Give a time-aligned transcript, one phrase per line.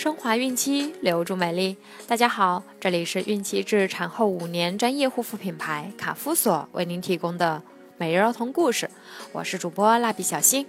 [0.00, 1.76] 升华孕期，留住美丽。
[2.08, 7.62] 大家好，这里是孕期至产后五年专业护肤品牌卡夫索为您提供的
[7.98, 8.88] 每日儿童故事，
[9.30, 10.66] 我是主播蜡笔小新，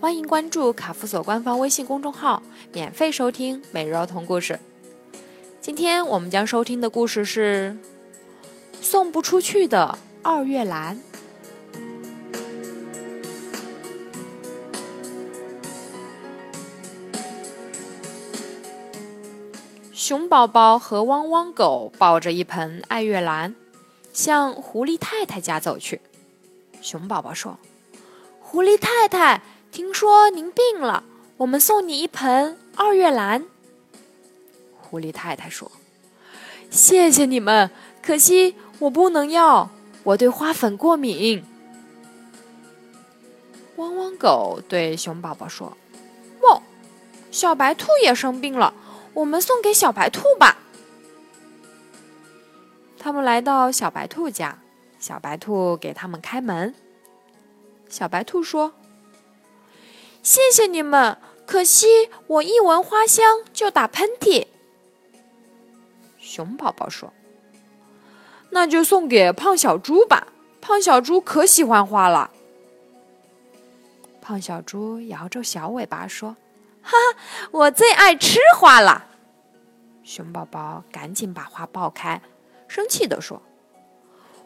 [0.00, 2.42] 欢迎关注卡夫索官方微信公众号，
[2.72, 4.58] 免费收听每日儿童故事。
[5.60, 7.76] 今天我们将收听的故事是
[8.80, 10.98] 送不出去的二月兰。
[19.94, 23.54] 熊宝宝和汪汪狗抱着一盆爱月兰，
[24.12, 26.00] 向狐狸太太家走去。
[26.82, 27.60] 熊宝宝说
[28.42, 31.04] ：“狐狸太太，听说您病了，
[31.36, 33.46] 我们送你一盆二月兰。”
[34.82, 35.70] 狐狸太太说
[36.70, 37.70] ：“谢谢你们，
[38.02, 39.70] 可惜我不能要，
[40.02, 41.44] 我对花粉过敏。”
[43.76, 45.76] 汪汪狗对熊宝宝说
[46.42, 46.60] ：“汪，
[47.30, 48.74] 小白兔也生病了。”
[49.14, 50.58] 我们送给小白兔吧。
[52.98, 54.58] 他们来到小白兔家，
[54.98, 56.74] 小白兔给他们开门。
[57.88, 58.72] 小白兔说
[60.22, 64.46] ：“谢谢你们，可惜我一闻花香就打喷嚏。”
[66.18, 67.12] 熊宝宝说
[68.50, 70.28] ：“那就送给胖小猪吧，
[70.60, 72.30] 胖小猪可喜欢花了。”
[74.22, 76.36] 胖小猪摇着小尾巴说。
[76.84, 79.06] 哈哈，我最爱吃花了。
[80.02, 82.20] 熊宝宝赶紧把花抱开，
[82.68, 83.40] 生气地说：“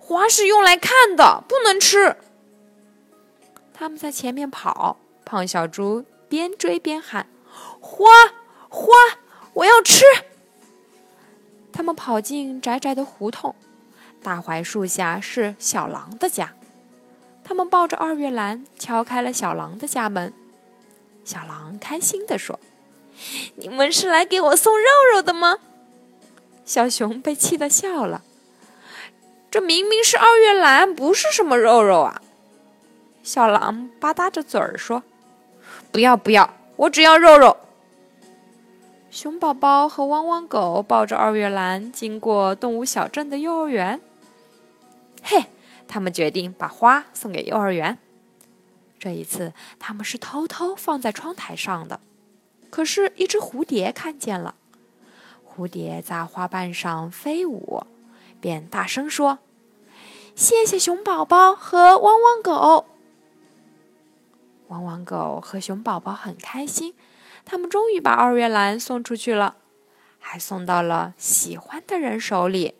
[0.00, 2.16] 花是用来看的，不能吃。”
[3.74, 7.26] 他们在前面跑，胖小猪边追边喊
[7.80, 8.06] ：“花
[8.70, 8.86] 花，
[9.52, 10.02] 我要吃！”
[11.70, 13.54] 他们跑进窄窄的胡同，
[14.22, 16.54] 大槐树下是小狼的家。
[17.44, 20.32] 他们抱着二月兰，敲开了小狼的家门。
[21.24, 22.58] 小狼开心地说
[23.56, 25.58] ：“你们是来给我送肉肉的吗？”
[26.64, 28.22] 小熊被气得笑了
[29.50, 32.22] ：“这明明是二月兰，不是什么肉肉啊！”
[33.22, 35.02] 小狼吧嗒着嘴儿说
[35.92, 37.56] ：“不要不要，我只要肉肉。”
[39.10, 44.00] 熊宝宝和汪汪狗抱着二月兰经过动物小镇的幼儿园。
[45.22, 45.44] 嘿，
[45.86, 47.98] 他们决定把花送给幼儿园。
[49.02, 51.98] 这一次，他们是偷偷放在窗台上的。
[52.70, 54.54] 可是，一只蝴蝶看见了，
[55.44, 57.82] 蝴蝶在花瓣上飞舞，
[58.40, 59.40] 便大声说
[60.36, 62.86] ：“谢谢熊宝宝和汪汪狗。”
[64.70, 66.94] 汪汪狗和熊宝宝很开心，
[67.44, 69.56] 他们终于把二月兰送出去了，
[70.20, 72.76] 还送到了喜欢的人手里。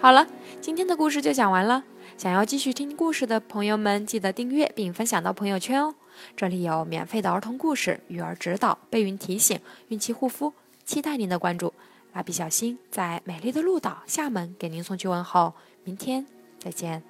[0.00, 0.26] 好了，
[0.62, 1.84] 今天的故事就讲完了。
[2.16, 5.94] 想要继续听故事的朋友们，记得订阅并分享到朋友圈哦。
[6.34, 10.54] 这里有免费的儿童故事、育儿指导、备孕提醒、孕期护肤，
[10.86, 11.74] 期待您的关注。
[12.14, 15.52] 蜡笔小新在美丽的鹭岛厦门给您送去问候，
[15.84, 16.24] 明天
[16.58, 17.02] 再见。